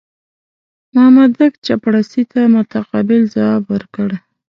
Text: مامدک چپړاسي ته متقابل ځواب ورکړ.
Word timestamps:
مامدک 0.93 1.53
چپړاسي 1.65 2.23
ته 2.31 2.41
متقابل 2.55 3.21
ځواب 3.33 3.63
ورکړ. 3.73 4.09